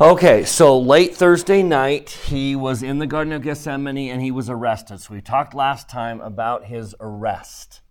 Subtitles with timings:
[0.00, 4.48] Okay, so late Thursday night, he was in the Garden of Gethsemane and he was
[4.48, 4.98] arrested.
[4.98, 7.82] So we talked last time about his arrest.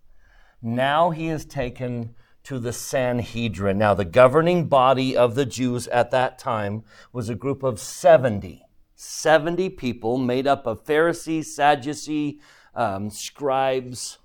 [0.60, 3.78] Now he is taken to the Sanhedrin.
[3.78, 8.64] Now, the governing body of the Jews at that time was a group of 70.
[8.96, 12.40] 70 people made up of Pharisees, Sadducees,
[12.74, 14.18] um, scribes.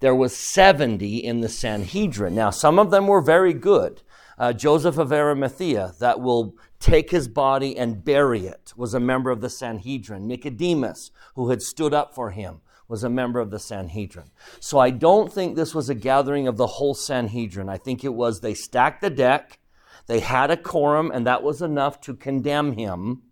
[0.00, 2.34] There was 70 in the Sanhedrin.
[2.34, 4.02] Now, some of them were very good.
[4.38, 9.30] Uh, Joseph of Arimathea, that will take his body and bury it, was a member
[9.30, 10.26] of the Sanhedrin.
[10.26, 14.30] Nicodemus, who had stood up for him, was a member of the Sanhedrin.
[14.58, 17.68] So I don't think this was a gathering of the whole Sanhedrin.
[17.68, 19.60] I think it was they stacked the deck,
[20.06, 23.22] they had a quorum, and that was enough to condemn him,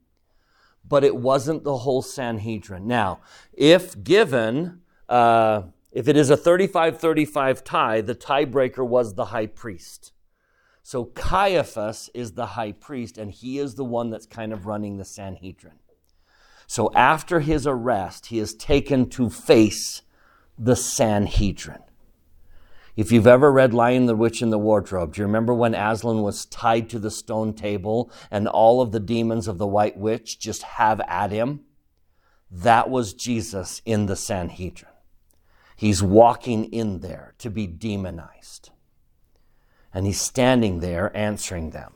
[0.86, 2.86] but it wasn't the whole Sanhedrin.
[2.86, 3.20] Now,
[3.52, 9.46] if given, uh, if it is a 35 35 tie, the tiebreaker was the high
[9.46, 10.12] priest.
[10.88, 14.96] So Caiaphas is the high priest, and he is the one that's kind of running
[14.96, 15.80] the Sanhedrin.
[16.66, 20.00] So after his arrest, he is taken to face
[20.58, 21.82] the Sanhedrin.
[22.96, 26.22] If you've ever read Lion, the Witch, and the Wardrobe, do you remember when Aslan
[26.22, 30.38] was tied to the stone table and all of the demons of the White Witch
[30.38, 31.66] just have at him?
[32.50, 34.92] That was Jesus in the Sanhedrin.
[35.76, 38.70] He's walking in there to be demonized
[39.98, 41.92] and he's standing there answering them.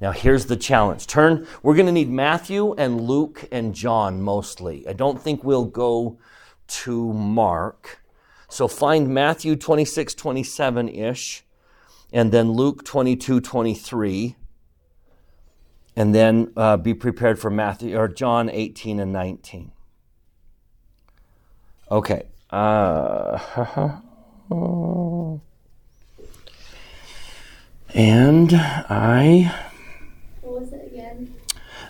[0.00, 1.06] Now, here's the challenge.
[1.06, 4.88] Turn, we're going to need Matthew and Luke and John mostly.
[4.88, 6.18] I don't think we'll go
[6.66, 8.02] to Mark.
[8.48, 11.44] So find Matthew 26, 27 ish,
[12.14, 14.36] and then Luke 22, 23,
[15.96, 19.70] and then uh, be prepared for Matthew or John 18 and 19.
[21.90, 22.22] Okay.
[22.48, 24.00] Uh,
[27.94, 29.54] And I.
[30.40, 31.32] What was it again?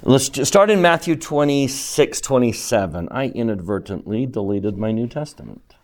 [0.02, 3.08] Let's start in Matthew 26, 27.
[3.10, 5.76] I inadvertently deleted my New Testament.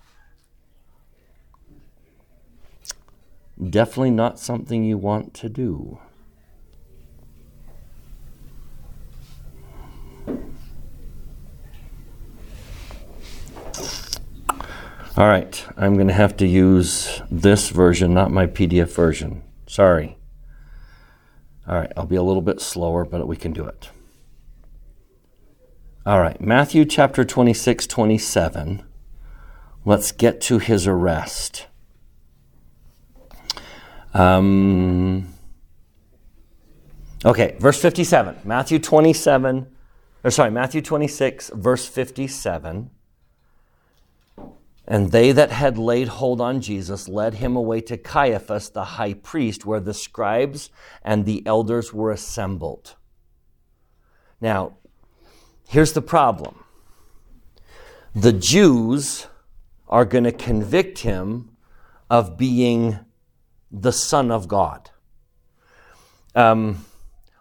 [3.58, 5.98] Definitely not something you want to do.
[15.16, 19.42] All right, I'm going to have to use this version, not my PDF version.
[19.70, 20.16] Sorry.
[21.64, 23.88] All right, I'll be a little bit slower, but we can do it.
[26.04, 28.82] All right, Matthew chapter 26, 27.
[29.84, 31.68] Let's get to his arrest.
[34.12, 35.34] Um,
[37.24, 38.38] okay, verse 57.
[38.42, 39.68] Matthew 27,
[40.24, 42.90] or sorry, Matthew 26, verse 57.
[44.90, 49.14] And they that had laid hold on Jesus led him away to Caiaphas the high
[49.14, 50.68] priest, where the scribes
[51.04, 52.96] and the elders were assembled.
[54.40, 54.78] Now,
[55.68, 56.64] here's the problem
[58.16, 59.28] the Jews
[59.86, 61.56] are going to convict him
[62.10, 62.98] of being
[63.70, 64.90] the Son of God.
[66.34, 66.84] Um,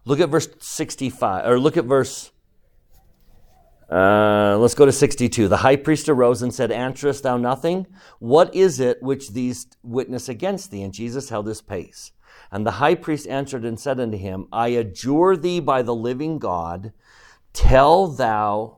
[0.06, 2.30] look at verse 65, or look at verse
[3.92, 5.48] uh, let's go to 62.
[5.48, 7.88] The high priest arose and said, Answerest thou nothing?
[8.20, 10.84] What is it which these witness against thee?
[10.84, 12.12] And Jesus held his pace.
[12.52, 16.40] And the high priest answered and said unto him, I adjure thee by the living
[16.40, 16.94] God,
[17.54, 18.78] tell thou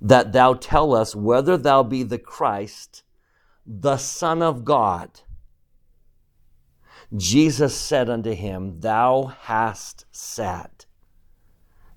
[0.00, 3.02] that thou tell us whether thou be the Christ,
[3.66, 5.20] the Son of God.
[7.16, 10.84] Jesus said unto him, Thou hast said.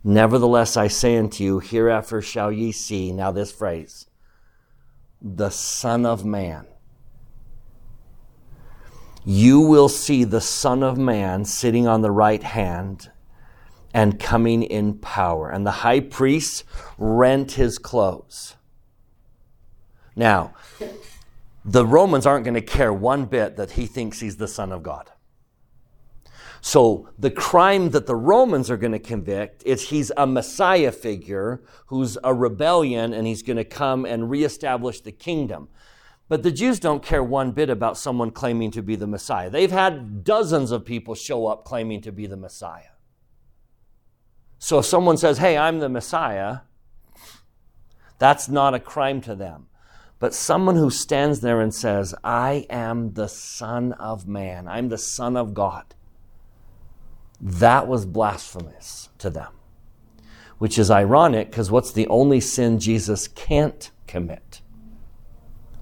[0.07, 4.07] Nevertheless, I say unto you, hereafter shall ye see, now this phrase,
[5.21, 6.65] the Son of Man.
[9.25, 13.11] You will see the Son of Man sitting on the right hand
[13.93, 15.49] and coming in power.
[15.49, 16.63] And the high priest
[16.97, 18.55] rent his clothes.
[20.15, 20.53] Now,
[21.65, 24.83] the Romans aren't going to care one bit that he thinks he's the Son of
[24.83, 25.11] God.
[26.61, 31.61] So the crime that the Romans are going to convict is he's a Messiah figure
[31.87, 35.69] who's a rebellion and he's going to come and reestablish the kingdom.
[36.29, 39.49] But the Jews don't care one bit about someone claiming to be the Messiah.
[39.49, 42.91] They've had dozens of people show up claiming to be the Messiah.
[44.59, 46.59] So if someone says, hey, I'm the Messiah,
[48.19, 49.67] that's not a crime to them.
[50.19, 54.97] But someone who stands there and says, I am the Son of Man, I'm the
[54.97, 55.93] Son of God,
[57.39, 59.51] that was blasphemous to them.
[60.57, 64.61] Which is ironic because what's the only sin Jesus can't commit?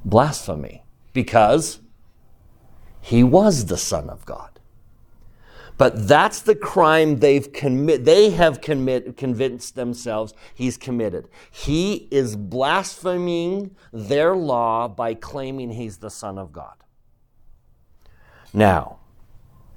[0.03, 0.83] Blasphemy.
[1.13, 1.79] Because
[2.99, 4.55] he was the Son of God.
[5.77, 11.27] But that's the crime they've commit they have commit convinced themselves he's committed.
[11.51, 16.75] He is blaspheming their law by claiming he's the son of God.
[18.53, 18.99] Now,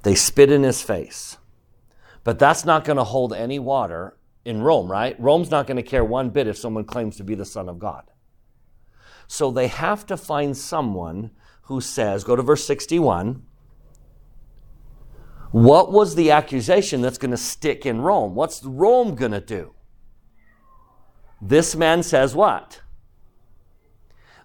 [0.03, 1.37] they spit in his face.
[2.29, 4.15] But that's not going to hold any water
[4.45, 5.19] in Rome, right?
[5.19, 7.79] Rome's not going to care one bit if someone claims to be the son of
[7.79, 8.03] God.
[9.25, 11.31] So they have to find someone
[11.63, 13.41] who says, go to verse 61
[15.49, 18.35] what was the accusation that's going to stick in Rome?
[18.35, 19.73] What's Rome going to do?
[21.41, 22.81] This man says what?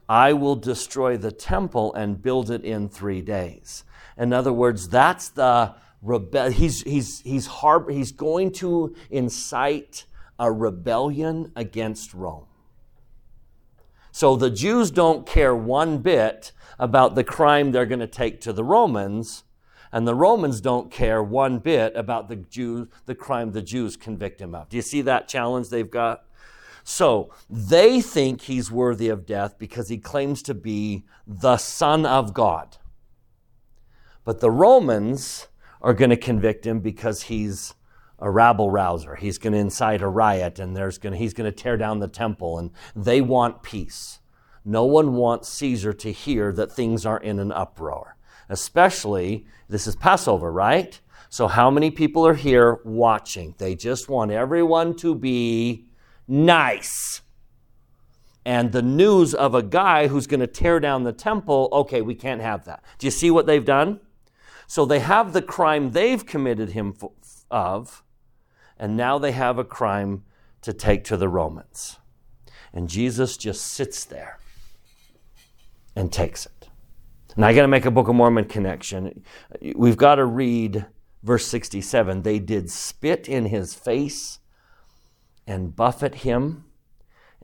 [0.08, 3.84] I will destroy the temple and build it in three days.
[4.16, 6.50] In other words, that's the rebel.
[6.50, 10.06] He's, he's, he's, harb- he's going to incite
[10.38, 12.46] a rebellion against Rome.
[14.12, 18.52] So the Jews don't care one bit about the crime they're going to take to
[18.52, 19.44] the Romans
[19.94, 24.40] and the Romans don't care one bit about the Jews, the crime the Jews convict
[24.40, 24.68] him of.
[24.68, 26.24] Do you see that challenge they've got?
[26.82, 32.34] So they think he's worthy of death because he claims to be the Son of
[32.34, 32.78] God.
[34.24, 35.46] But the Romans
[35.84, 37.74] are going to convict him because he's
[38.18, 39.14] a rabble rouser.
[39.14, 42.00] He's going to incite a riot and there's going to, he's going to tear down
[42.00, 44.18] the temple and they want peace.
[44.64, 48.16] No one wants Caesar to hear that things are in an uproar
[48.48, 51.00] especially this is Passover, right?
[51.28, 53.54] So, how many people are here watching?
[53.58, 55.86] They just want everyone to be
[56.28, 57.22] nice.
[58.46, 62.14] And the news of a guy who's going to tear down the temple, okay, we
[62.14, 62.84] can't have that.
[62.98, 64.00] Do you see what they've done?
[64.66, 66.94] So, they have the crime they've committed him
[67.50, 68.02] of,
[68.78, 70.24] and now they have a crime
[70.62, 71.98] to take to the Romans.
[72.72, 74.38] And Jesus just sits there
[75.94, 76.68] and takes it.
[77.36, 79.24] Now I got to make a Book of Mormon connection.
[79.74, 80.86] We've got to read
[81.22, 82.22] verse 67.
[82.22, 84.38] They did spit in his face
[85.46, 86.64] and buffet him,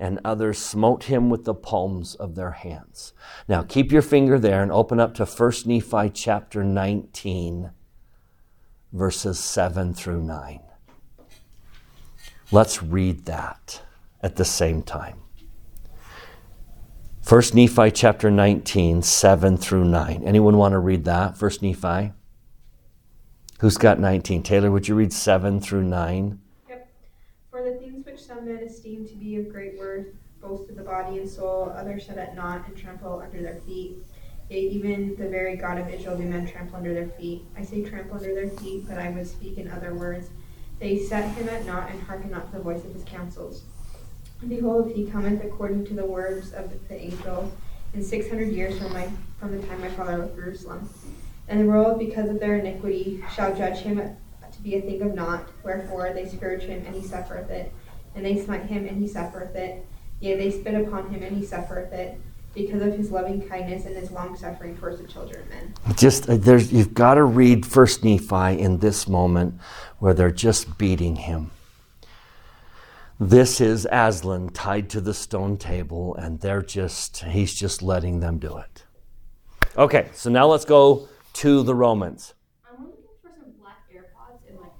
[0.00, 3.12] and others smote him with the palms of their hands.
[3.46, 7.70] Now keep your finger there and open up to 1 Nephi chapter 19,
[8.92, 10.60] verses 7 through 9.
[12.50, 13.82] Let's read that
[14.22, 15.20] at the same time.
[17.20, 20.22] First Nephi chapter 19, 7 through 9.
[20.24, 21.36] Anyone want to read that?
[21.36, 22.12] First Nephi?
[23.60, 24.42] Who's got 19?
[24.42, 26.40] Taylor, would you read 7 through 9?
[26.68, 26.92] Yep.
[27.50, 30.06] For the things which some men esteem to be of great worth,
[30.40, 33.98] both to the body and soul, others set at naught and trample under their feet.
[34.48, 37.42] Yea, even the very God of Israel do men trample under their feet.
[37.56, 40.30] I say trample under their feet, but I would speak in other words.
[40.80, 43.62] They set him at naught and hearken not to the voice of his counsels.
[44.48, 47.52] Behold, he cometh according to the words of the angel
[47.92, 49.08] in six hundred years from my
[49.38, 50.88] from the time my father left Jerusalem.
[51.48, 55.14] And the world, because of their iniquity, shall judge him to be a thing of
[55.14, 55.46] naught.
[55.62, 57.72] Wherefore they scourge him, and he suffereth it.
[58.14, 59.86] And they smite him, and he suffereth it.
[60.20, 62.20] Yea, they spit upon him, and he suffereth it,
[62.54, 65.74] because of his loving kindness and his long suffering towards the children of men.
[65.96, 69.60] Just uh, there's you've got to read First Nephi in this moment
[69.98, 71.52] where they're just beating him.
[73.22, 78.38] This is Aslan tied to the stone table, and they're just, he's just letting them
[78.38, 78.84] do it.
[79.76, 82.32] Okay, so now let's go to the Romans.
[82.66, 84.72] I'm looking for some black AirPods in like.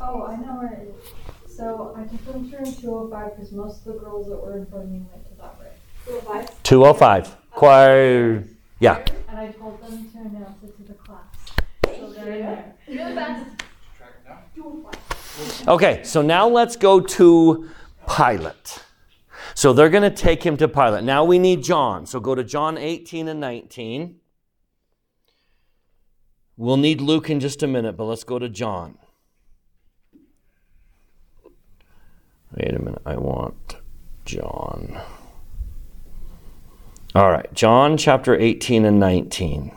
[0.00, 1.12] Oh, I know where it is.
[1.56, 4.66] So I took them to room 205 because most of the girls that were in
[4.66, 5.72] front of me went to that room.
[6.04, 6.62] 205?
[6.62, 7.36] 205.
[7.52, 8.44] Choir.
[8.78, 9.02] Yeah.
[9.28, 11.24] And I told them to announce it to the class.
[11.86, 12.74] So they're in there.
[12.86, 13.62] You're the best.
[15.66, 17.70] Okay, so now let's go to
[18.06, 18.82] Pilate.
[19.54, 21.04] So they're going to take him to Pilate.
[21.04, 22.04] Now we need John.
[22.04, 24.16] So go to John 18 and 19.
[26.58, 28.98] We'll need Luke in just a minute, but let's go to John.
[32.56, 33.02] Wait a minute.
[33.04, 33.76] I want
[34.24, 35.00] John.
[37.14, 39.76] All right, John chapter 18 and 19.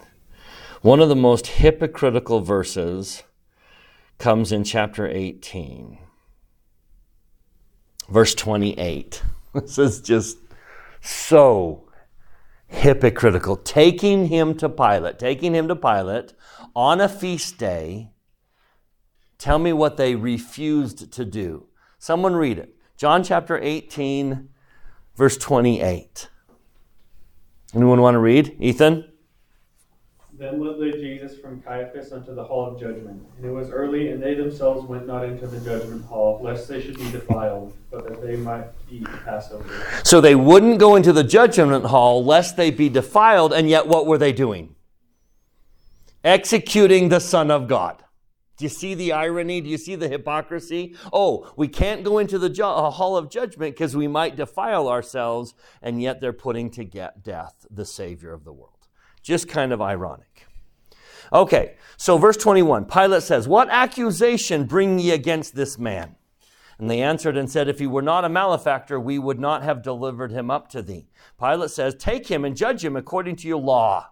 [0.81, 3.23] One of the most hypocritical verses
[4.17, 5.99] comes in chapter 18
[8.09, 9.23] verse 28.
[9.51, 10.37] This is just
[11.01, 11.89] so
[12.67, 13.55] hypocritical.
[13.57, 16.33] Taking him to Pilate, taking him to Pilate
[16.75, 18.11] on a feast day.
[19.39, 21.65] Tell me what they refused to do.
[21.99, 22.73] Someone read it.
[22.97, 24.49] John chapter 18,
[25.15, 26.29] verse 28.
[27.75, 28.55] Anyone want to read?
[28.59, 29.05] Ethan?
[30.33, 33.21] Then led Jesus from Caiaphas unto the hall of judgment.
[33.35, 36.81] And it was early, and they themselves went not into the judgment hall, lest they
[36.81, 39.65] should be defiled, but that they might eat Passover.
[40.05, 44.05] So they wouldn't go into the judgment hall lest they be defiled, and yet what
[44.05, 44.75] were they doing?
[46.23, 48.01] Executing the Son of God.
[48.59, 49.61] Do you see the irony?
[49.61, 50.93] Do you see the hypocrisy?
[51.13, 54.89] Oh, we can't go into the ju- uh, hall of judgment because we might defile
[54.89, 58.89] ourselves, and yet they're putting to death the Savior of the world.
[59.23, 60.45] Just kind of ironic.
[61.31, 66.17] Okay, so verse 21 Pilate says, What accusation bring ye against this man?
[66.77, 69.81] And they answered and said, If he were not a malefactor, we would not have
[69.81, 71.07] delivered him up to thee.
[71.39, 74.09] Pilate says, Take him and judge him according to your law.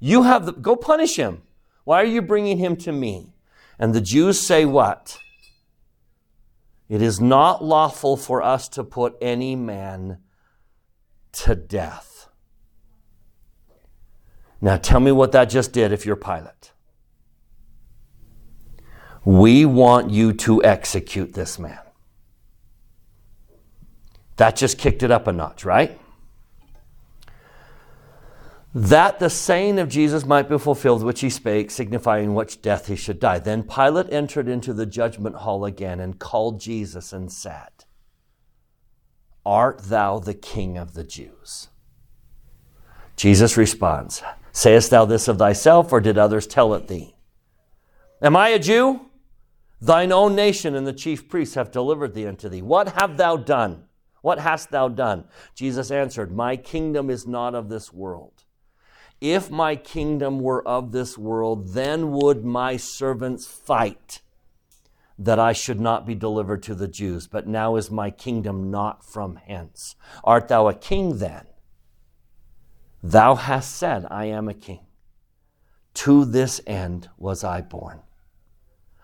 [0.00, 1.42] You have the, go punish him.
[1.84, 3.34] Why are you bringing him to me?
[3.80, 5.18] And the Jews say what?
[6.90, 10.18] It is not lawful for us to put any man
[11.32, 12.28] to death.
[14.60, 16.72] Now tell me what that just did if you're Pilate.
[19.24, 21.78] We want you to execute this man.
[24.36, 25.99] That just kicked it up a notch, right?
[28.72, 32.96] That the saying of Jesus might be fulfilled, which he spake, signifying which death he
[32.96, 33.38] should die.
[33.38, 37.84] Then Pilate entered into the judgment hall again and called Jesus and said,
[39.44, 41.68] Art thou the king of the Jews?
[43.16, 44.22] Jesus responds,
[44.52, 47.14] Sayest thou this of thyself, or did others tell it thee?
[48.22, 49.06] Am I a Jew?
[49.80, 52.62] Thine own nation and the chief priests have delivered thee unto thee.
[52.62, 53.84] What have thou done?
[54.22, 55.24] What hast thou done?
[55.54, 58.44] Jesus answered, My kingdom is not of this world.
[59.20, 64.22] If my kingdom were of this world, then would my servants fight
[65.18, 67.26] that I should not be delivered to the Jews.
[67.26, 69.94] But now is my kingdom not from hence.
[70.24, 71.46] Art thou a king then?
[73.02, 74.86] Thou hast said, I am a king.
[75.94, 78.00] To this end was I born.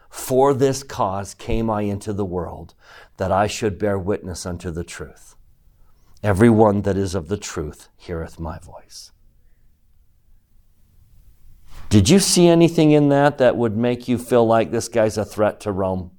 [0.08, 2.74] For this cause came I into the world,
[3.18, 5.34] that I should bear witness unto the truth.
[6.22, 9.12] Every one that is of the truth heareth my voice.
[11.88, 15.24] Did you see anything in that that would make you feel like this guy's a
[15.24, 16.10] threat to Rome?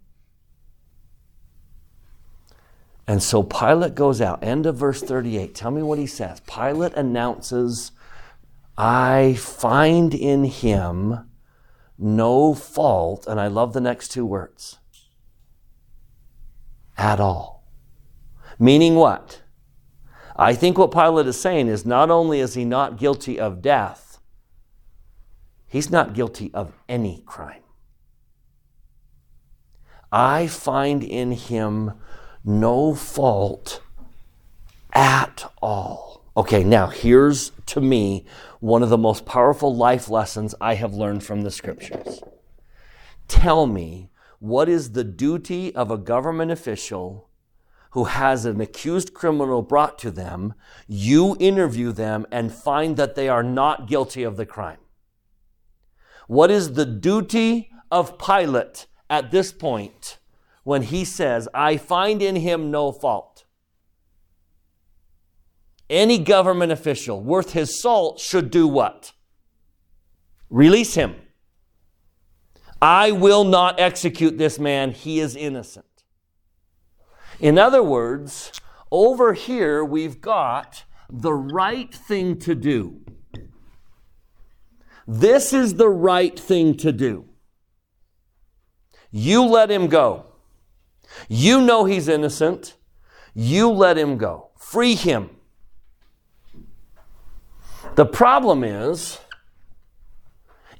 [3.07, 5.55] And so Pilate goes out, end of verse 38.
[5.55, 6.41] Tell me what he says.
[6.41, 7.91] Pilate announces,
[8.77, 11.29] I find in him
[11.97, 14.79] no fault, and I love the next two words
[16.97, 17.63] at all.
[18.59, 19.41] Meaning what?
[20.36, 24.06] I think what Pilate is saying is not only is he not guilty of death,
[25.67, 27.63] he's not guilty of any crime.
[30.12, 31.93] I find in him
[32.43, 33.81] no fault
[34.93, 36.24] at all.
[36.38, 38.25] Okay, now here's to me
[38.59, 42.21] one of the most powerful life lessons I have learned from the scriptures.
[43.27, 44.09] Tell me
[44.39, 47.27] what is the duty of a government official
[47.91, 50.53] who has an accused criminal brought to them?
[50.88, 54.77] You interview them and find that they are not guilty of the crime.
[56.27, 60.19] What is the duty of Pilate at this point
[60.63, 63.46] when he says, I find in him no fault?
[65.89, 69.13] Any government official worth his salt should do what?
[70.50, 71.15] Release him.
[72.81, 74.91] I will not execute this man.
[74.91, 75.86] He is innocent.
[77.39, 78.51] In other words,
[78.91, 83.01] over here we've got the right thing to do.
[85.07, 87.25] This is the right thing to do.
[89.09, 90.25] You let him go.
[91.29, 92.75] You know he's innocent.
[93.33, 94.49] You let him go.
[94.57, 95.29] Free him.
[97.95, 99.19] The problem is,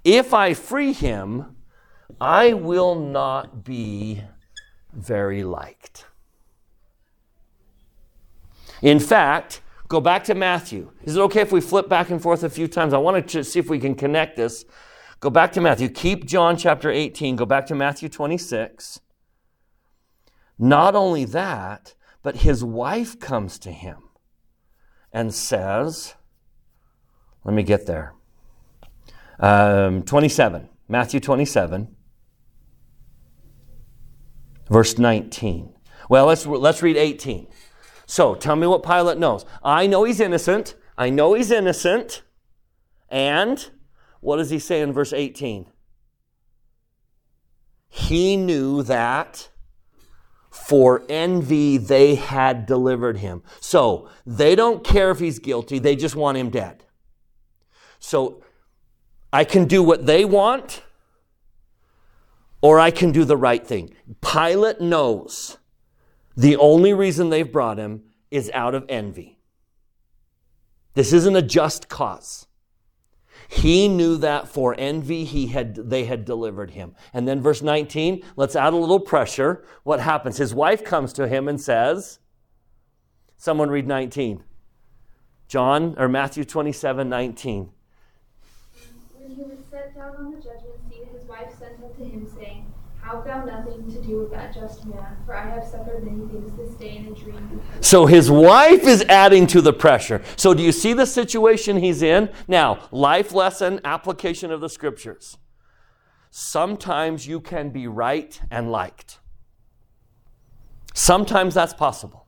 [0.04, 1.56] if I free him,
[2.20, 4.24] I will not be
[4.94, 6.06] very liked.
[8.82, 10.92] In fact, go back to Matthew.
[11.04, 12.94] Is it okay if we flip back and forth a few times?
[12.94, 14.66] I want to see if we can connect this.
[15.20, 15.90] Go back to Matthew.
[15.90, 17.36] Keep John chapter 18.
[17.36, 19.00] Go back to Matthew 26.
[20.60, 24.10] Not only that, but his wife comes to him
[25.12, 26.16] and says,
[27.44, 28.14] let me get there.
[29.40, 31.96] Um, 27, Matthew 27,
[34.70, 35.74] verse 19.
[36.10, 37.48] Well, let's, let's read 18.
[38.08, 39.46] So tell me what Pilate knows.
[39.62, 40.76] I know he's innocent.
[40.98, 42.24] I know he's innocent.
[43.10, 43.70] And
[44.22, 45.68] what does he say in verse 18?
[47.90, 49.50] He knew that
[50.50, 53.44] for envy they had delivered him.
[53.60, 56.86] So they don't care if he's guilty, they just want him dead.
[58.00, 58.42] So
[59.34, 60.82] I can do what they want,
[62.62, 63.94] or I can do the right thing.
[64.22, 65.58] Pilate knows
[66.38, 69.40] the only reason they've brought him is out of envy.
[70.94, 72.48] This isn't a just cause.
[73.50, 76.96] He knew that for envy he had they had delivered him.
[77.14, 79.64] And then verse 19, let's add a little pressure.
[79.84, 80.38] What happens?
[80.38, 82.20] His wife comes to him and says,
[83.38, 84.44] Someone read 19.
[85.48, 87.70] John or Matthew 27, 19.
[89.14, 92.28] When he was set down on the judgment seat, his wife sent unto him,
[93.08, 95.16] Have thou nothing to do with that just man?
[95.26, 97.62] For I have suffered many things this day in a dream.
[97.80, 100.22] So his wife is adding to the pressure.
[100.36, 102.30] So do you see the situation he's in?
[102.50, 105.38] Now, life lesson, application of the scriptures.
[106.32, 109.20] Sometimes you can be right and liked.
[110.94, 112.28] Sometimes that's possible.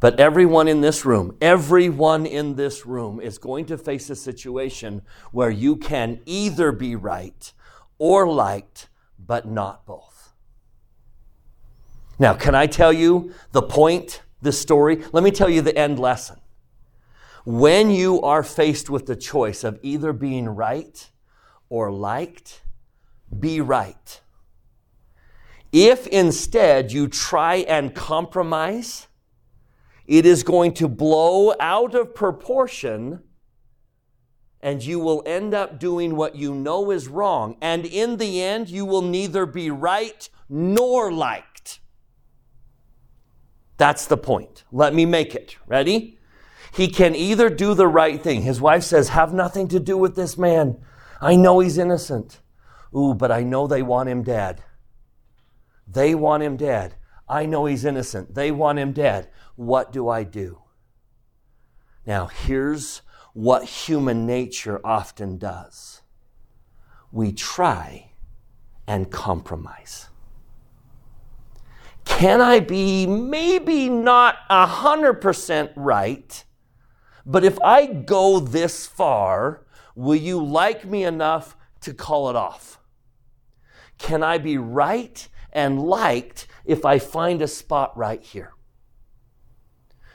[0.00, 5.00] But everyone in this room, everyone in this room is going to face a situation
[5.32, 7.54] where you can either be right
[7.98, 8.90] or liked,
[9.26, 10.32] but not both.
[12.18, 15.02] Now, can I tell you the point, the story?
[15.12, 16.40] Let me tell you the end lesson.
[17.44, 21.10] When you are faced with the choice of either being right
[21.68, 22.62] or liked,
[23.38, 24.20] be right.
[25.72, 29.08] If instead you try and compromise,
[30.06, 33.22] it is going to blow out of proportion
[34.66, 37.56] and you will end up doing what you know is wrong.
[37.60, 41.78] And in the end, you will neither be right nor liked.
[43.76, 44.64] That's the point.
[44.72, 45.56] Let me make it.
[45.68, 46.18] Ready?
[46.74, 48.42] He can either do the right thing.
[48.42, 50.78] His wife says, Have nothing to do with this man.
[51.20, 52.40] I know he's innocent.
[52.92, 54.64] Ooh, but I know they want him dead.
[55.86, 56.96] They want him dead.
[57.28, 58.34] I know he's innocent.
[58.34, 59.30] They want him dead.
[59.54, 60.62] What do I do?
[62.04, 63.02] Now, here's
[63.36, 66.00] what human nature often does
[67.12, 68.10] we try
[68.88, 70.08] and compromise.
[72.06, 76.44] Can I be maybe not 100% right,
[77.26, 82.80] but if I go this far, will you like me enough to call it off?
[83.98, 88.54] Can I be right and liked if I find a spot right here?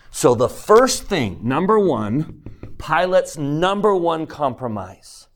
[0.10, 5.27] So, the first thing, number one, Pilate's number one compromise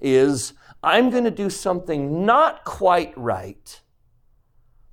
[0.00, 3.80] is I'm going to do something not quite right,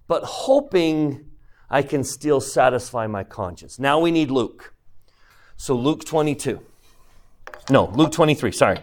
[0.07, 1.25] but hoping
[1.69, 3.79] I can still satisfy my conscience.
[3.79, 4.73] Now we need Luke.
[5.57, 6.59] So, Luke 22.
[7.69, 8.79] No, Luke 23, sorry.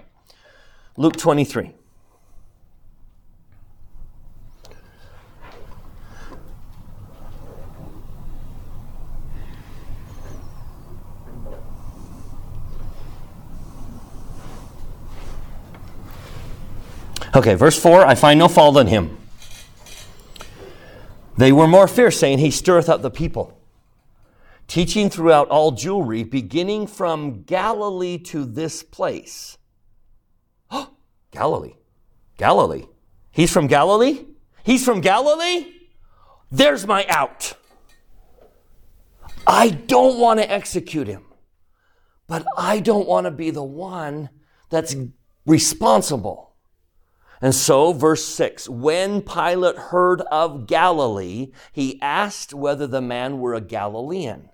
[0.97, 1.73] Luke 23.
[17.35, 19.19] Okay, verse 4 I find no fault in him.
[21.37, 23.59] They were more fierce, saying, He stirreth up the people,
[24.69, 29.57] teaching throughout all Jewry, beginning from Galilee to this place.
[30.71, 30.91] Oh,
[31.31, 31.75] Galilee.
[32.37, 32.85] Galilee.
[33.31, 34.27] He's from Galilee?
[34.63, 35.73] He's from Galilee?
[36.51, 37.55] There's my out.
[39.47, 41.25] I don't want to execute him,
[42.29, 44.29] but I don't want to be the one
[44.69, 44.95] that's
[45.47, 46.52] responsible.
[47.43, 53.53] And so, verse 6 when Pilate heard of Galilee, he asked whether the man were
[53.53, 54.49] a Galilean.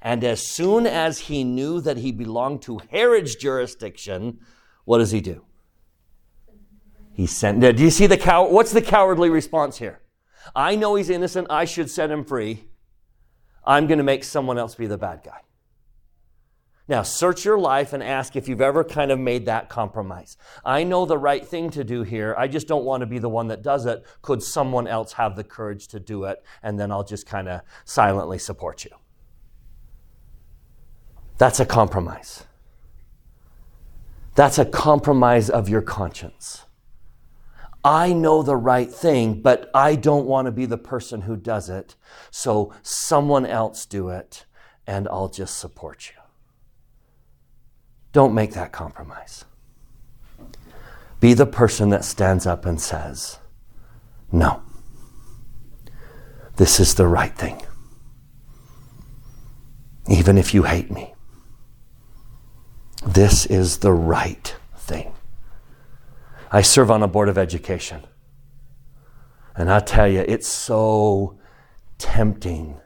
[0.00, 4.38] And as soon as he knew that he belonged to Herod's jurisdiction,
[4.84, 5.44] what does he do?
[7.12, 7.60] He sent.
[7.60, 8.46] Do you see the cow?
[8.48, 10.00] What's the cowardly response here?
[10.54, 11.48] I know he's innocent.
[11.50, 12.68] I should set him free.
[13.64, 15.40] I'm going to make someone else be the bad guy.
[16.88, 20.36] Now, search your life and ask if you've ever kind of made that compromise.
[20.64, 22.34] I know the right thing to do here.
[22.38, 24.04] I just don't want to be the one that does it.
[24.22, 26.44] Could someone else have the courage to do it?
[26.62, 28.92] And then I'll just kind of silently support you.
[31.38, 32.44] That's a compromise.
[34.36, 36.66] That's a compromise of your conscience.
[37.84, 41.68] I know the right thing, but I don't want to be the person who does
[41.68, 41.96] it.
[42.30, 44.44] So someone else do it,
[44.86, 46.15] and I'll just support you.
[48.16, 49.44] Don't make that compromise.
[51.20, 53.40] Be the person that stands up and says,
[54.32, 54.62] No,
[56.56, 57.60] this is the right thing.
[60.08, 61.12] Even if you hate me,
[63.06, 65.12] this is the right thing.
[66.50, 68.00] I serve on a board of education.
[69.54, 71.38] And I tell you, it's so
[71.98, 72.80] tempting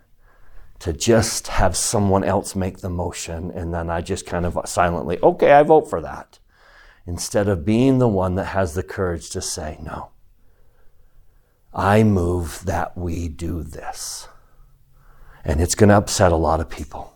[0.81, 5.19] to just have someone else make the motion and then I just kind of silently,
[5.23, 6.39] okay, I vote for that.
[7.07, 10.11] Instead of being the one that has the courage to say, no,
[11.75, 14.29] I move that we do this.
[15.45, 17.15] And it's going to upset a lot of people,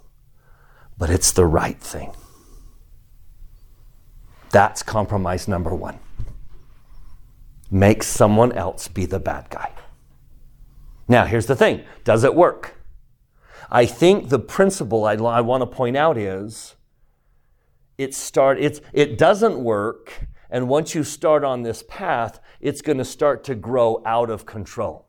[0.98, 2.14] but it's the right thing.
[4.50, 5.98] That's compromise number one.
[7.70, 9.72] Make someone else be the bad guy.
[11.08, 12.74] Now, here's the thing does it work?
[13.74, 16.76] I think the principle I'd, I want to point out is
[17.98, 22.98] it start it's, it doesn't work and once you start on this path it's going
[22.98, 25.08] to start to grow out of control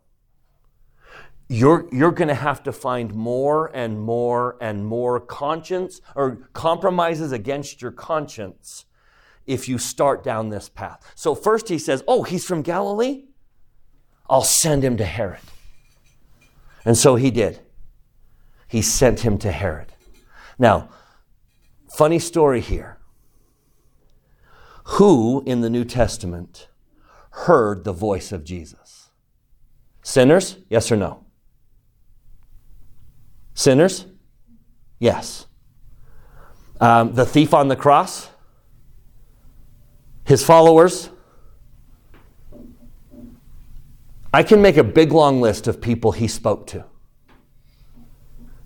[1.47, 7.31] you're, you're going to have to find more and more and more conscience or compromises
[7.31, 8.85] against your conscience
[9.45, 11.11] if you start down this path.
[11.13, 13.25] So, first he says, Oh, he's from Galilee?
[14.27, 15.37] I'll send him to Herod.
[16.83, 17.59] And so he did.
[18.67, 19.93] He sent him to Herod.
[20.57, 20.89] Now,
[21.89, 22.97] funny story here.
[24.85, 26.67] Who in the New Testament
[27.31, 29.09] heard the voice of Jesus?
[30.03, 30.57] Sinners?
[30.69, 31.25] Yes or no?
[33.55, 34.05] Sinners?
[34.99, 35.47] Yes.
[36.79, 38.29] Um, the thief on the cross?
[40.25, 41.09] His followers?
[44.33, 46.85] I can make a big long list of people he spoke to.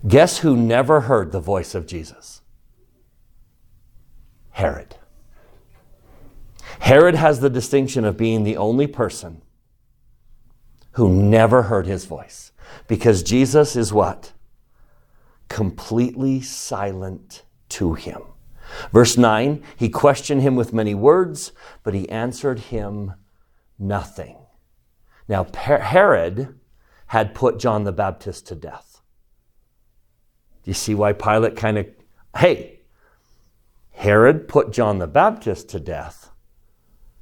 [0.06, 2.40] Guess who never heard the voice of Jesus?
[4.50, 4.96] Herod.
[6.80, 9.42] Herod has the distinction of being the only person
[10.92, 12.52] who never heard his voice.
[12.88, 14.32] Because Jesus is what?
[15.50, 18.22] completely silent to him.
[18.92, 23.12] Verse 9, he questioned him with many words, but he answered him
[23.78, 24.38] nothing.
[25.28, 26.58] Now, Herod
[27.08, 28.89] had put John the Baptist to death.
[30.62, 31.86] Do you see why Pilate kind of,
[32.36, 32.80] hey,
[33.90, 36.30] Herod put John the Baptist to death,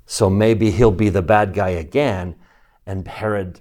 [0.07, 2.37] so maybe he'll be the bad guy again.
[2.87, 3.61] And Herod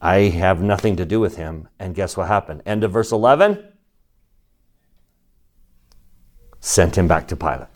[0.00, 1.68] I have nothing to do with him.
[1.78, 2.62] And guess what happened?
[2.66, 3.72] End of verse 11.
[6.60, 7.68] Sent him back to Pilate.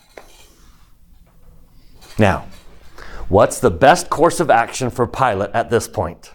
[2.17, 2.45] Now,
[3.29, 6.33] what's the best course of action for Pilate at this point?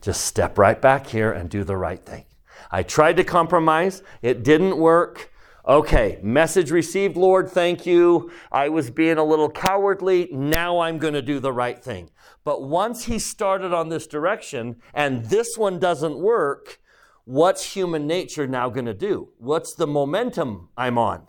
[0.00, 2.24] Just step right back here and do the right thing.
[2.70, 5.30] I tried to compromise, it didn't work.
[5.66, 8.30] Okay, message received, Lord, thank you.
[8.50, 10.28] I was being a little cowardly.
[10.32, 12.10] Now I'm going to do the right thing.
[12.44, 16.80] But once he started on this direction and this one doesn't work,
[17.24, 19.28] what's human nature now going to do?
[19.38, 21.28] What's the momentum I'm on?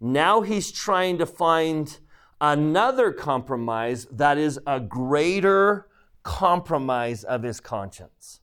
[0.00, 1.98] Now he's trying to find
[2.40, 5.88] another compromise that is a greater
[6.22, 8.40] compromise of his conscience.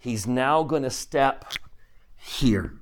[0.00, 1.52] He's now going to step
[2.16, 2.74] here.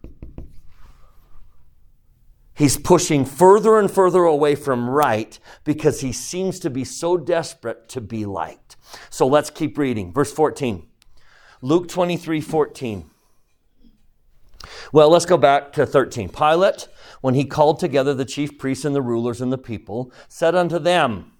[2.54, 7.88] He's pushing further and further away from right because he seems to be so desperate
[7.90, 8.76] to be liked.
[9.10, 10.12] So let's keep reading.
[10.12, 10.86] Verse 14.
[11.60, 13.10] Luke 23 14.
[14.92, 16.28] Well, let's go back to 13.
[16.28, 16.88] Pilate,
[17.20, 20.78] when he called together the chief priests and the rulers and the people, said unto
[20.78, 21.32] them,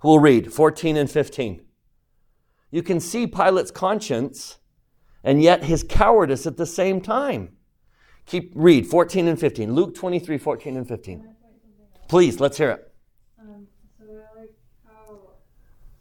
[0.00, 1.62] who will read 14 and 15.
[2.74, 4.58] You can see Pilate's conscience
[5.22, 7.56] and yet his cowardice at the same time.
[8.26, 9.72] Keep read 14 and 15.
[9.72, 11.36] Luke 23, 14 and 15.
[12.08, 12.92] Please, let's hear it.
[13.40, 14.50] Um, so I like
[14.84, 15.20] how,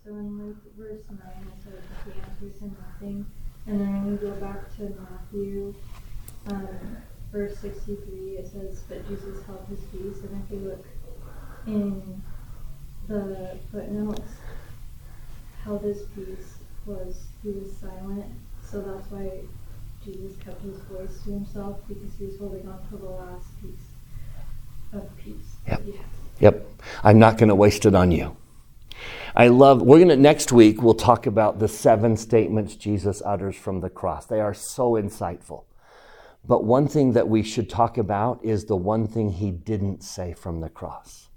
[0.03, 3.25] so in Luke verse 9, it says that he answers him nothing.
[3.67, 5.75] And then when you go back to Matthew,
[6.47, 6.97] um,
[7.31, 10.23] verse 63, it says, But Jesus held his peace.
[10.23, 10.86] And if you look
[11.67, 12.23] in
[13.07, 14.31] the footnotes,
[15.63, 18.25] held his peace was he was silent.
[18.63, 19.41] So that's why
[20.03, 23.87] Jesus kept his voice to himself because he was holding on to the last piece
[24.93, 25.55] of peace.
[25.67, 25.83] Yep.
[26.39, 26.67] Yep.
[27.03, 28.35] I'm not going to waste it on you.
[29.35, 33.55] I love, we're going to, next week, we'll talk about the seven statements Jesus utters
[33.55, 34.25] from the cross.
[34.25, 35.63] They are so insightful.
[36.45, 40.33] But one thing that we should talk about is the one thing he didn't say
[40.33, 41.29] from the cross.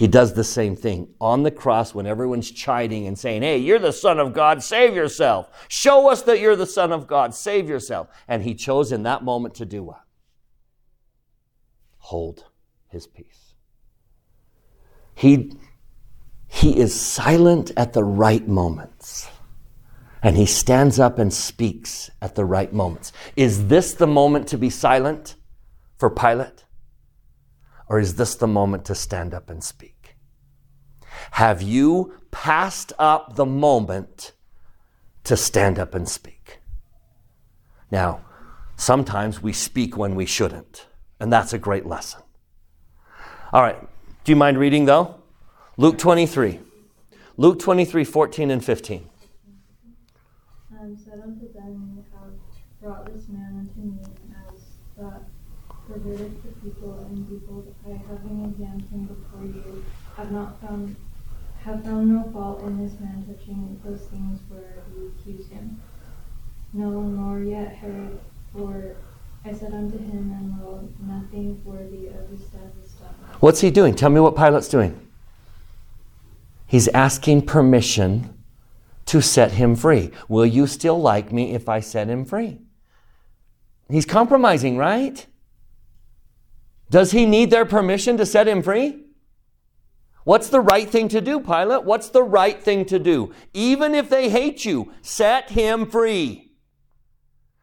[0.00, 3.78] He does the same thing on the cross when everyone's chiding and saying, Hey, you're
[3.78, 5.50] the Son of God, save yourself.
[5.68, 8.08] Show us that you're the Son of God, save yourself.
[8.26, 10.00] And he chose in that moment to do what?
[11.98, 12.46] Hold
[12.88, 13.52] his peace.
[15.14, 15.52] He,
[16.48, 19.28] he is silent at the right moments.
[20.22, 23.12] And he stands up and speaks at the right moments.
[23.36, 25.36] Is this the moment to be silent
[25.98, 26.64] for Pilate?
[27.90, 30.14] Or is this the moment to stand up and speak?
[31.32, 34.30] Have you passed up the moment
[35.24, 36.60] to stand up and speak?
[37.90, 38.20] Now,
[38.76, 40.86] sometimes we speak when we shouldn't,
[41.18, 42.22] and that's a great lesson.
[43.52, 43.80] All right,
[44.22, 45.16] do you mind reading though?
[45.76, 46.60] Luke 23.
[47.38, 49.08] Luke 23, 14 and 15.
[50.80, 52.30] Um, said unto them, You have
[52.80, 53.98] brought this man unto me
[54.46, 54.60] as
[54.96, 55.22] that
[55.98, 59.84] verdict the people, and behold, I, having examined him before you,
[60.16, 60.96] have not found
[61.64, 65.80] have found no fault in this man touching those things where you accuse him.
[66.72, 68.18] No, nor yet Herod,
[68.52, 68.96] for
[69.44, 73.14] I said unto him, and lo, nothing worthy of his death is done.
[73.40, 73.94] What's he doing?
[73.94, 74.98] Tell me what Pilate's doing.
[76.66, 78.34] He's asking permission
[79.06, 80.12] to set him free.
[80.28, 82.60] Will you still like me if I set him free?
[83.90, 85.26] He's compromising, right?
[86.90, 89.04] Does he need their permission to set him free?
[90.24, 91.84] What's the right thing to do, Pilate?
[91.84, 93.32] What's the right thing to do?
[93.54, 96.52] Even if they hate you, set him free.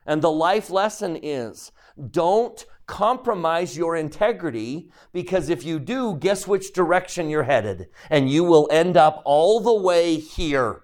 [0.05, 1.71] And the life lesson is
[2.09, 7.89] don't compromise your integrity because if you do, guess which direction you're headed?
[8.09, 10.83] And you will end up all the way here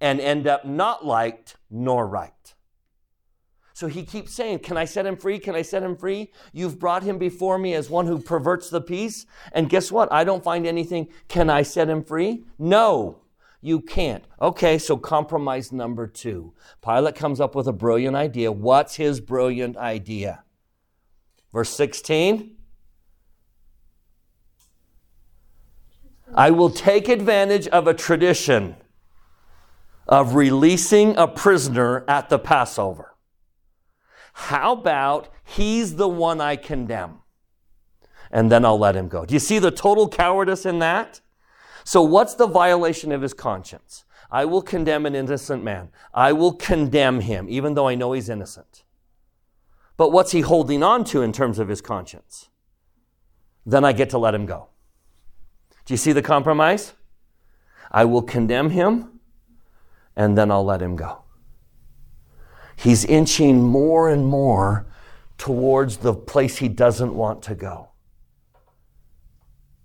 [0.00, 2.54] and end up not liked nor right.
[3.82, 5.40] So he keeps saying, Can I set him free?
[5.40, 6.30] Can I set him free?
[6.52, 9.26] You've brought him before me as one who perverts the peace.
[9.50, 10.12] And guess what?
[10.12, 11.08] I don't find anything.
[11.26, 12.44] Can I set him free?
[12.60, 13.22] No,
[13.60, 14.22] you can't.
[14.40, 16.54] Okay, so compromise number two.
[16.80, 18.52] Pilate comes up with a brilliant idea.
[18.52, 20.44] What's his brilliant idea?
[21.52, 22.54] Verse 16.
[26.32, 28.76] I will take advantage of a tradition
[30.06, 33.11] of releasing a prisoner at the Passover.
[34.32, 37.18] How about he's the one I condemn?
[38.30, 39.26] And then I'll let him go.
[39.26, 41.20] Do you see the total cowardice in that?
[41.84, 44.04] So, what's the violation of his conscience?
[44.30, 45.90] I will condemn an innocent man.
[46.14, 48.84] I will condemn him, even though I know he's innocent.
[49.98, 52.48] But what's he holding on to in terms of his conscience?
[53.66, 54.68] Then I get to let him go.
[55.84, 56.94] Do you see the compromise?
[57.90, 59.20] I will condemn him,
[60.16, 61.21] and then I'll let him go
[62.76, 64.86] he's inching more and more
[65.38, 67.88] towards the place he doesn't want to go.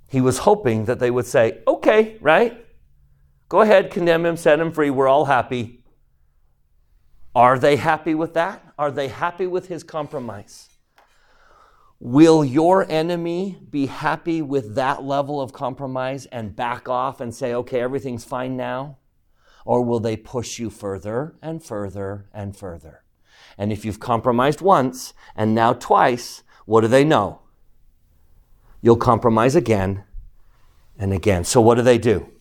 [0.10, 2.66] He was hoping that they would say, okay, right?
[3.50, 5.84] Go ahead, condemn him, set him free, we're all happy.
[7.36, 8.64] Are they happy with that?
[8.78, 10.70] Are they happy with his compromise?
[12.00, 17.54] Will your enemy be happy with that level of compromise and back off and say,
[17.54, 18.98] okay, everything's fine now?
[19.68, 23.04] Or will they push you further and further and further?
[23.58, 27.42] And if you've compromised once and now twice, what do they know?
[28.82, 30.06] You'll compromise again
[30.98, 31.44] and again.
[31.44, 32.32] So what do they do?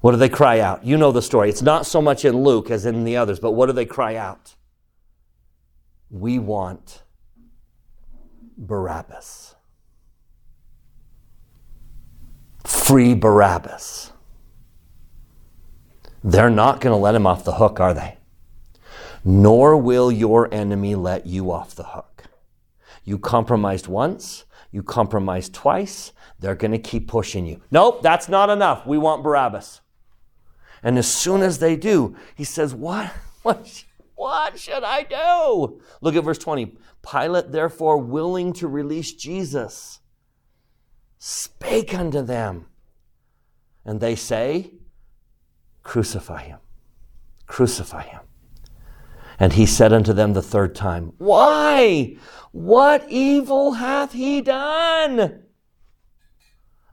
[0.00, 0.82] What do they cry out?
[0.82, 1.50] You know the story.
[1.50, 4.16] It's not so much in Luke as in the others, but what do they cry
[4.16, 4.54] out?
[6.08, 7.02] We want
[8.56, 9.56] Barabbas.
[12.64, 14.11] Free Barabbas.
[16.24, 18.18] They're not going to let him off the hook, are they?
[19.24, 22.24] Nor will your enemy let you off the hook.
[23.04, 27.60] You compromised once, you compromised twice, they're going to keep pushing you.
[27.70, 28.86] Nope, that's not enough.
[28.86, 29.80] We want Barabbas.
[30.82, 33.12] And as soon as they do, he says, What?
[33.42, 33.84] What?
[34.14, 35.80] What should I do?
[36.00, 36.76] Look at verse 20.
[37.02, 39.98] Pilate, therefore, willing to release Jesus,
[41.18, 42.66] spake unto them.
[43.84, 44.74] And they say,
[45.82, 46.58] Crucify him.
[47.46, 48.20] Crucify him.
[49.38, 52.16] And he said unto them the third time, Why?
[52.52, 55.42] What evil hath he done?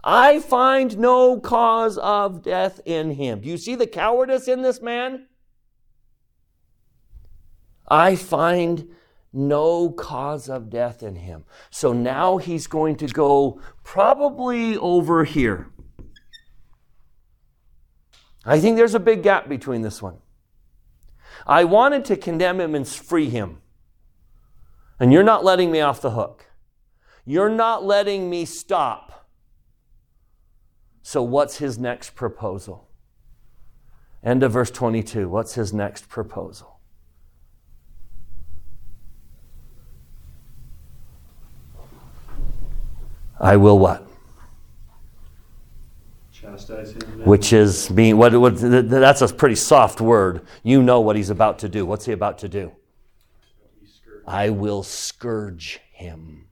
[0.03, 3.41] I find no cause of death in him.
[3.41, 5.27] Do you see the cowardice in this man?
[7.87, 8.87] I find
[9.33, 11.43] no cause of death in him.
[11.69, 15.67] So now he's going to go probably over here.
[18.49, 20.17] I think there's a big gap between this one.
[21.45, 23.61] I wanted to condemn him and free him.
[24.99, 26.47] And you're not letting me off the hook.
[27.25, 29.29] You're not letting me stop.
[31.03, 32.89] So, what's his next proposal?
[34.23, 35.29] End of verse 22.
[35.29, 36.79] What's his next proposal?
[43.39, 44.07] I will what?
[47.25, 50.45] Which is being what, what that's a pretty soft word.
[50.63, 51.85] You know what he's about to do.
[51.85, 52.71] What's he about to do?
[54.25, 56.47] I will scourge him.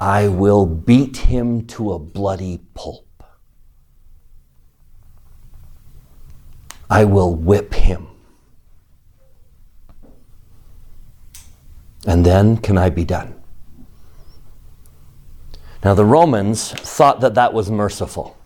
[0.00, 3.24] I will beat him to a bloody pulp.
[6.88, 8.06] I will whip him.
[12.06, 13.37] And then can I be done?
[15.84, 18.36] Now, the Romans thought that that was merciful.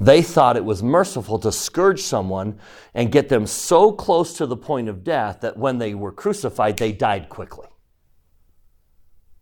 [0.00, 2.58] They thought it was merciful to scourge someone
[2.94, 6.78] and get them so close to the point of death that when they were crucified,
[6.78, 7.68] they died quickly.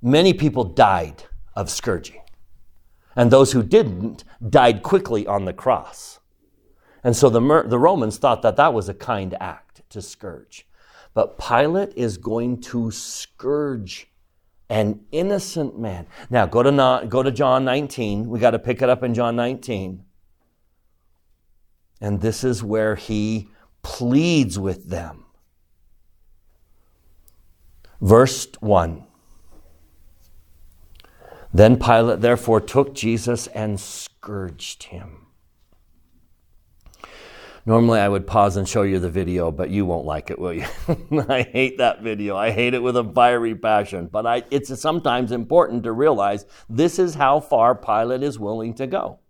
[0.02, 2.20] Many people died of scourging,
[3.16, 6.18] and those who didn't died quickly on the cross.
[7.02, 10.66] And so the, the Romans thought that that was a kind act to scourge.
[11.14, 14.09] But Pilate is going to scourge
[14.70, 16.06] an innocent man.
[16.30, 18.28] Now go to, go to John 19.
[18.30, 20.04] We got to pick it up in John 19.
[22.00, 23.48] And this is where he
[23.82, 25.24] pleads with them.
[28.00, 29.04] Verse 1.
[31.52, 35.19] Then Pilate therefore took Jesus and scourged him.
[37.66, 40.54] Normally, I would pause and show you the video, but you won't like it, will
[40.54, 40.64] you?
[41.28, 42.36] I hate that video.
[42.36, 44.08] I hate it with a fiery passion.
[44.10, 48.86] But I, it's sometimes important to realize this is how far Pilate is willing to
[48.86, 49.20] go.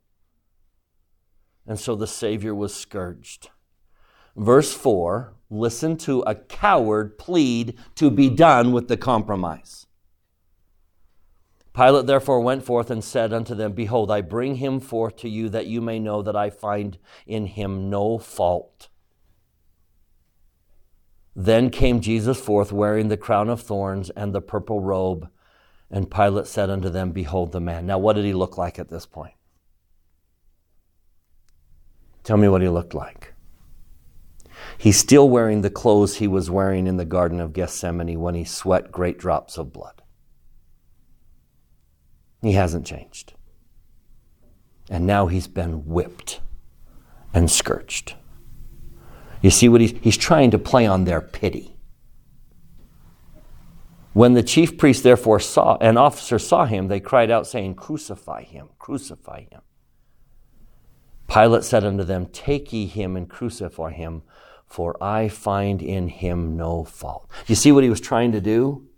[1.67, 3.51] And so the Savior was scourged.
[4.37, 9.87] Verse 4 listen to a coward plead to be done with the compromise.
[11.81, 15.49] Pilate therefore went forth and said unto them, Behold, I bring him forth to you
[15.49, 18.89] that you may know that I find in him no fault.
[21.35, 25.31] Then came Jesus forth wearing the crown of thorns and the purple robe.
[25.91, 27.87] And Pilate said unto them, Behold the man.
[27.87, 29.35] Now, what did he look like at this point?
[32.25, 33.33] Tell me what he looked like.
[34.77, 38.45] He's still wearing the clothes he was wearing in the Garden of Gethsemane when he
[38.45, 40.00] sweat great drops of blood.
[42.43, 43.35] He hasn't changed.
[44.89, 46.41] And now he's been whipped
[47.33, 48.15] and scourged.
[49.43, 51.77] You see what he's, he's trying to play on their pity.
[54.13, 58.43] When the chief priest therefore saw, an officer saw him, they cried out, saying, Crucify
[58.43, 59.61] him, crucify him.
[61.29, 64.23] Pilate said unto them, Take ye him and crucify him,
[64.67, 67.31] for I find in him no fault.
[67.47, 68.89] You see what he was trying to do?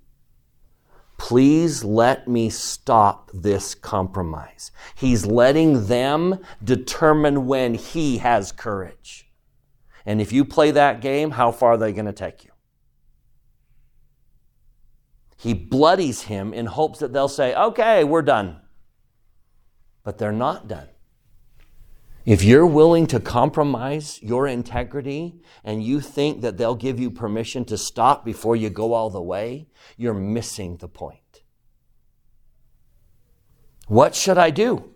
[1.23, 4.73] Please let me stop this compromise.
[4.97, 9.31] He's letting them determine when he has courage.
[10.05, 12.51] And if you play that game, how far are they going to take you?
[15.37, 18.57] He bloodies him in hopes that they'll say, okay, we're done.
[20.03, 20.89] But they're not done.
[22.25, 27.65] If you're willing to compromise your integrity and you think that they'll give you permission
[27.67, 31.43] to stop before you go all the way, you're missing the point.
[33.89, 34.95] What should I do?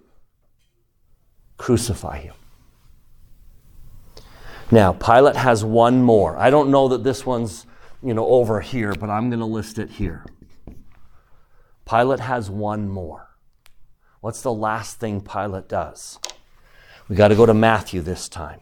[1.56, 2.34] Crucify him.
[4.70, 6.36] Now, Pilate has one more.
[6.36, 7.66] I don't know that this one's,
[8.02, 10.24] you know, over here, but I'm going to list it here.
[11.88, 13.30] Pilate has one more.
[14.20, 16.18] What's the last thing Pilate does?
[17.08, 18.60] We got to go to Matthew this time.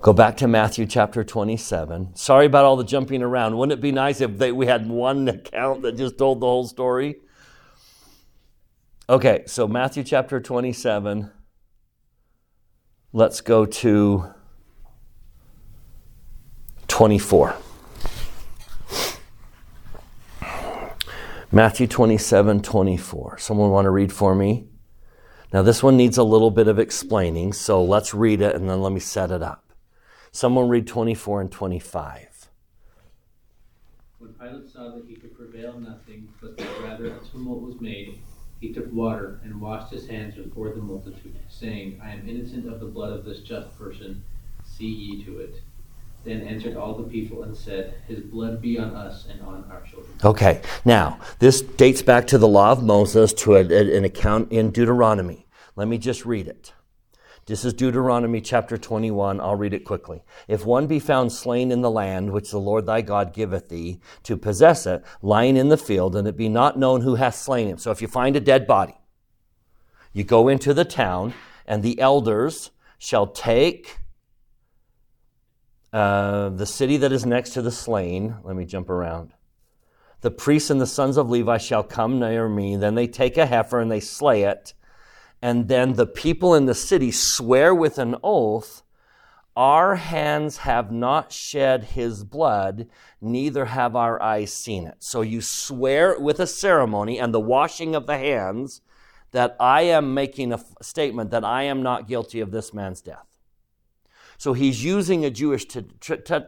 [0.00, 2.14] Go back to Matthew chapter 27.
[2.14, 3.56] Sorry about all the jumping around.
[3.56, 6.66] Wouldn't it be nice if they, we had one account that just told the whole
[6.66, 7.16] story?
[9.08, 11.30] Okay, so Matthew chapter 27.
[13.12, 14.34] Let's go to
[16.88, 17.56] 24.
[21.50, 23.38] Matthew 27, 24.
[23.38, 24.68] Someone want to read for me?
[25.50, 28.82] Now, this one needs a little bit of explaining, so let's read it and then
[28.82, 29.72] let me set it up.
[30.30, 32.50] Someone read 24 and 25.
[34.18, 38.18] When Pilate saw that he could prevail nothing, but that rather a tumult was made,
[38.60, 42.80] he took water and washed his hands before the multitude, saying, I am innocent of
[42.80, 44.22] the blood of this just person.
[44.66, 45.62] See ye to it.
[46.24, 49.80] Then answered all the people and said, His blood be on us and on our
[49.82, 50.12] children.
[50.24, 54.52] Okay, now, this dates back to the law of Moses, to a, a, an account
[54.52, 55.46] in Deuteronomy.
[55.76, 56.72] Let me just read it.
[57.48, 59.40] This is Deuteronomy chapter 21.
[59.40, 60.22] I'll read it quickly.
[60.48, 64.00] If one be found slain in the land which the Lord thy God giveth thee
[64.24, 67.68] to possess it, lying in the field, and it be not known who hath slain
[67.68, 67.78] him.
[67.78, 68.98] So if you find a dead body,
[70.12, 71.32] you go into the town,
[71.64, 73.96] and the elders shall take
[75.92, 78.36] uh, the city that is next to the slain.
[78.44, 79.32] Let me jump around.
[80.20, 82.76] The priests and the sons of Levi shall come near me.
[82.76, 84.74] Then they take a heifer and they slay it.
[85.40, 88.82] And then the people in the city swear with an oath
[89.56, 92.86] Our hands have not shed his blood,
[93.20, 94.94] neither have our eyes seen it.
[95.00, 98.82] So you swear with a ceremony and the washing of the hands
[99.32, 103.26] that I am making a statement that I am not guilty of this man's death.
[104.38, 106.38] So he's using a Jewish t- t- t-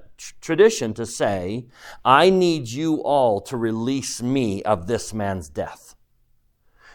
[0.40, 1.66] tradition to say,
[2.04, 5.96] I need you all to release me of this man's death.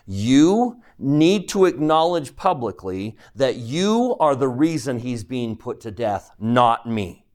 [0.07, 6.31] You need to acknowledge publicly that you are the reason he's being put to death,
[6.39, 7.25] not me.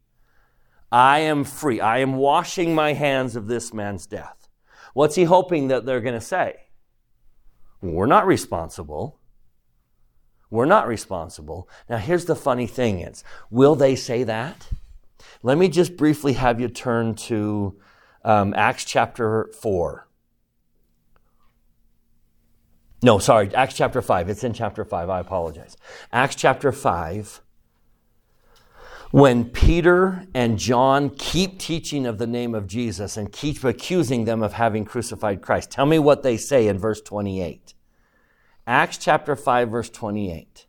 [0.91, 1.81] I am free.
[1.81, 4.49] I am washing my hands of this man's death.
[4.95, 6.57] What's he hoping that they're going to say?
[7.83, 9.20] We're not responsible.
[10.51, 11.69] We're not responsible.
[11.89, 14.69] Now, here's the funny thing is, will they say that?
[15.43, 17.79] Let me just briefly have you turn to
[18.25, 20.07] um, Acts chapter 4.
[23.03, 24.29] No, sorry, Acts chapter 5.
[24.29, 25.09] It's in chapter 5.
[25.09, 25.77] I apologize.
[26.13, 27.41] Acts chapter 5.
[29.13, 34.43] When Peter and John keep teaching of the name of Jesus and keep accusing them
[34.43, 37.75] of having crucified Christ, tell me what they say in verse 28.
[38.71, 40.67] Acts chapter 5, verse 28.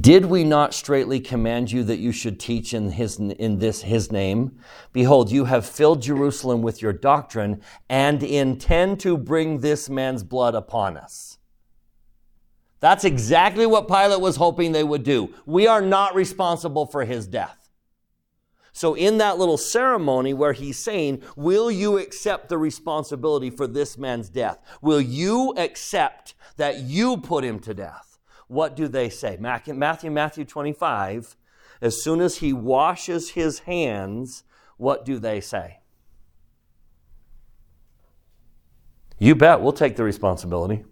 [0.00, 4.10] Did we not straightly command you that you should teach in his, in this, his
[4.10, 4.58] name?
[4.92, 10.56] Behold, you have filled Jerusalem with your doctrine and intend to bring this man's blood
[10.56, 11.38] upon us.
[12.80, 15.32] That's exactly what Pilate was hoping they would do.
[15.46, 17.59] We are not responsible for his death.
[18.72, 23.98] So, in that little ceremony where he's saying, Will you accept the responsibility for this
[23.98, 24.58] man's death?
[24.80, 28.10] Will you accept that you put him to death?
[28.50, 29.36] what do they say?
[29.38, 31.36] Matthew, Matthew 25,
[31.80, 34.42] as soon as he washes his hands,
[34.76, 35.78] what do they say?
[39.20, 40.84] You bet, we'll take the responsibility.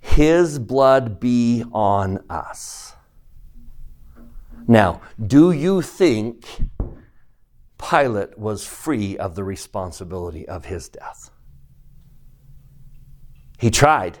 [0.00, 2.94] His blood be on us.
[4.70, 6.46] Now, do you think
[7.78, 11.30] Pilate was free of the responsibility of his death?
[13.58, 14.18] He tried.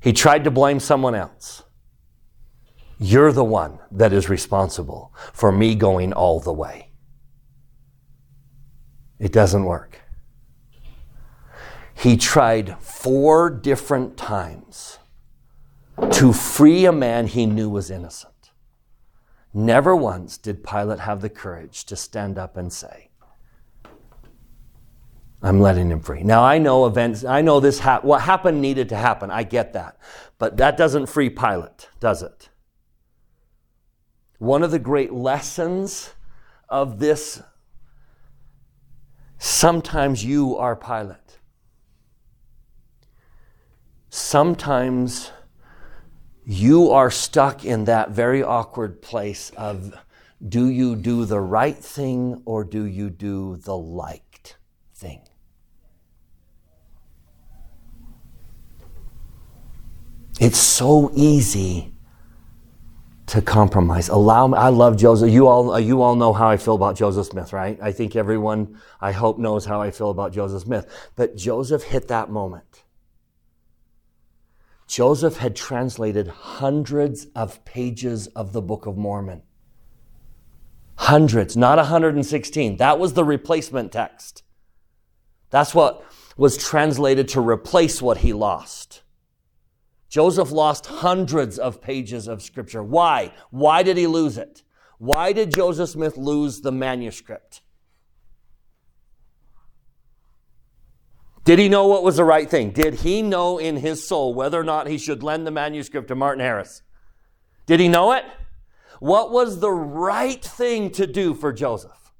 [0.00, 1.62] He tried to blame someone else.
[2.98, 6.90] You're the one that is responsible for me going all the way.
[9.18, 9.98] It doesn't work.
[11.94, 14.98] He tried four different times
[16.12, 18.29] to free a man he knew was innocent.
[19.52, 23.10] Never once did Pilate have the courage to stand up and say,
[25.42, 26.22] I'm letting him free.
[26.22, 29.30] Now I know events, I know this, ha- what happened needed to happen.
[29.30, 29.98] I get that.
[30.38, 32.50] But that doesn't free Pilate, does it?
[34.38, 36.14] One of the great lessons
[36.68, 37.42] of this,
[39.38, 41.38] sometimes you are Pilate.
[44.10, 45.32] Sometimes
[46.50, 49.94] you are stuck in that very awkward place of
[50.48, 54.56] do you do the right thing or do you do the liked
[54.92, 55.22] thing?
[60.40, 61.94] It's so easy
[63.26, 64.08] to compromise.
[64.08, 65.30] Allow me, I love Joseph.
[65.30, 67.78] You all, you all know how I feel about Joseph Smith, right?
[67.80, 71.10] I think everyone, I hope, knows how I feel about Joseph Smith.
[71.14, 72.82] But Joseph hit that moment.
[74.90, 79.42] Joseph had translated hundreds of pages of the Book of Mormon.
[80.96, 82.76] Hundreds, not 116.
[82.78, 84.42] That was the replacement text.
[85.50, 86.04] That's what
[86.36, 89.02] was translated to replace what he lost.
[90.08, 92.82] Joseph lost hundreds of pages of scripture.
[92.82, 93.32] Why?
[93.50, 94.64] Why did he lose it?
[94.98, 97.60] Why did Joseph Smith lose the manuscript?
[101.44, 102.70] Did he know what was the right thing?
[102.70, 106.14] Did he know in his soul whether or not he should lend the manuscript to
[106.14, 106.82] Martin Harris?
[107.66, 108.24] Did he know it?
[109.00, 112.12] What was the right thing to do for Joseph?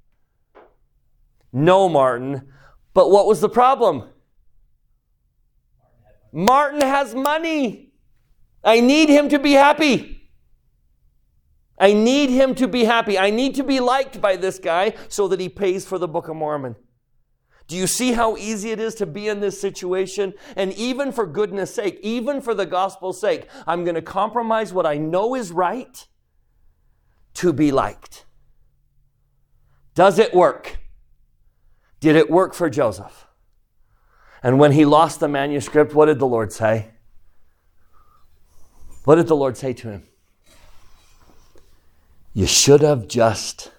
[1.52, 2.48] No, Martin.
[2.94, 4.04] But what was the problem?
[6.32, 7.92] Martin has money.
[8.64, 10.30] I need him to be happy.
[11.78, 13.18] I need him to be happy.
[13.18, 16.28] I need to be liked by this guy so that he pays for the Book
[16.28, 16.76] of Mormon.
[17.70, 20.34] Do you see how easy it is to be in this situation?
[20.56, 24.86] And even for goodness sake, even for the gospel's sake, I'm going to compromise what
[24.86, 26.04] I know is right
[27.34, 28.24] to be liked.
[29.94, 30.78] Does it work?
[32.00, 33.28] Did it work for Joseph?
[34.42, 36.90] And when he lost the manuscript, what did the Lord say?
[39.04, 40.08] What did the Lord say to him?
[42.34, 43.70] You should have just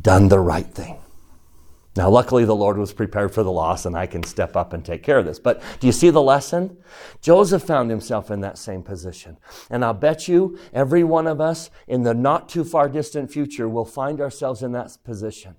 [0.00, 0.98] done the right thing.
[1.98, 4.84] Now, luckily, the Lord was prepared for the loss, and I can step up and
[4.84, 5.40] take care of this.
[5.40, 6.76] But do you see the lesson?
[7.20, 9.36] Joseph found himself in that same position.
[9.68, 13.68] And I'll bet you every one of us in the not too far distant future
[13.68, 15.56] will find ourselves in that position.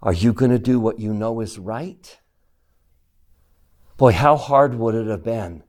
[0.00, 2.20] Are you going to do what you know is right?
[3.96, 5.64] Boy, how hard would it have been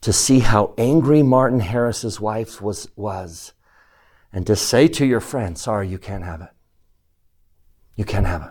[0.00, 3.52] to see how angry Martin Harris's wife was, was
[4.32, 6.50] and to say to your friend, sorry, you can't have it.
[7.96, 8.50] You can't have it.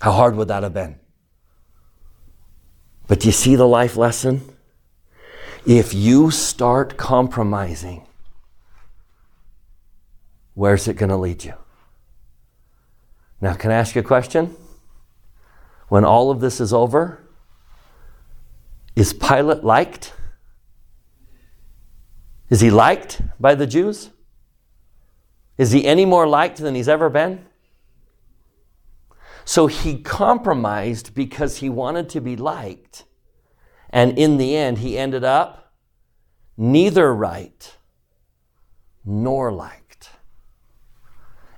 [0.00, 0.98] How hard would that have been?
[3.06, 4.42] But do you see the life lesson?
[5.66, 8.06] If you start compromising,
[10.54, 11.54] where's it going to lead you?
[13.40, 14.56] Now, can I ask you a question?
[15.88, 17.20] When all of this is over,
[18.96, 20.12] is Pilate liked?
[22.48, 24.10] Is he liked by the Jews?
[25.58, 27.44] Is he any more liked than he's ever been?
[29.44, 33.04] So he compromised because he wanted to be liked.
[33.90, 35.72] And in the end, he ended up
[36.56, 37.76] neither right
[39.04, 40.10] nor liked.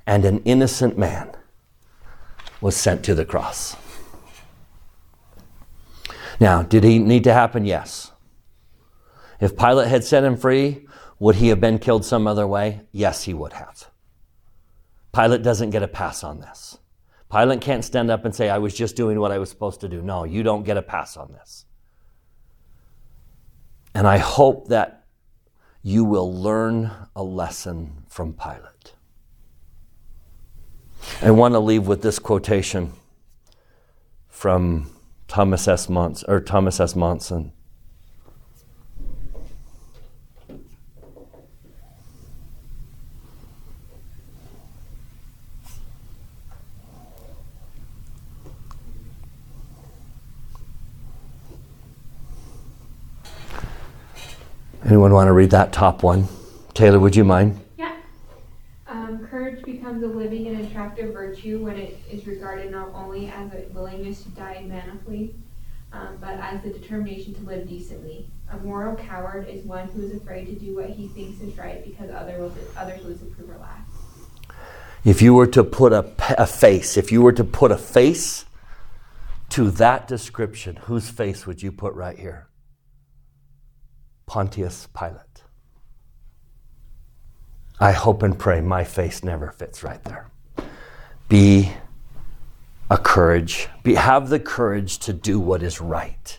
[0.07, 1.33] And an innocent man
[2.61, 3.76] was sent to the cross.
[6.41, 7.64] Now, did he need to happen?
[7.64, 8.12] Yes.
[9.41, 10.87] If Pilate had set him free,
[11.18, 12.83] would he have been killed some other way?
[12.91, 13.91] Yes, he would have.
[15.12, 16.78] Pilate doesn't get a pass on this.
[17.33, 19.89] Pilate can't stand up and say, I was just doing what I was supposed to
[19.89, 20.03] do.
[20.03, 21.64] No, you don't get a pass on this.
[23.95, 25.07] And I hope that
[25.83, 28.93] you will learn a lesson from Pilate.
[31.22, 32.93] I want to leave with this quotation
[34.28, 34.91] from
[35.26, 35.89] Thomas S.
[35.89, 36.95] Monson, or Thomas S.
[36.95, 37.53] Monson.
[54.93, 56.28] Anyone want to read that top one?
[56.74, 57.59] Taylor, would you mind?
[57.78, 57.97] Yeah.
[58.86, 63.51] Um, courage becomes a living and attractive virtue when it is regarded not only as
[63.55, 65.34] a willingness to die manfully,
[65.95, 68.28] um, but as the determination to live decently.
[68.51, 71.82] A moral coward is one who is afraid to do what he thinks is right
[71.82, 73.86] because other will, others will disapprove or laugh.
[75.07, 78.45] If you were to put a, a face, if you were to put a face
[79.49, 82.49] to that description, whose face would you put right here?
[84.33, 85.43] Pontius Pilate.
[87.78, 90.30] I hope and pray my face never fits right there.
[91.28, 91.70] Be
[92.91, 96.39] a courage, be, have the courage to do what is right.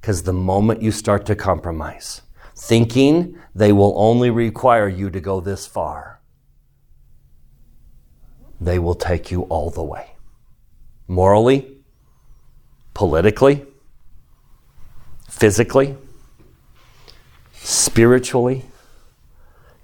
[0.00, 2.22] Because the moment you start to compromise,
[2.56, 6.18] thinking they will only require you to go this far,
[8.58, 10.12] they will take you all the way.
[11.08, 11.76] Morally,
[12.94, 13.66] politically,
[15.28, 15.98] physically,
[17.62, 18.64] spiritually,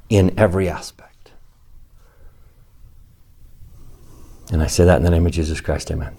[0.08, 1.32] in every aspect.
[4.50, 6.16] And I say that in the name of Jesus Christ, amen.